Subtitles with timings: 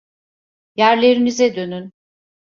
[0.75, 1.93] Yerlerinize dönün!